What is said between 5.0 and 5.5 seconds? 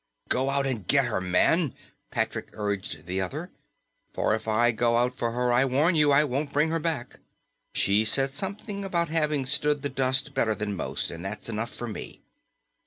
for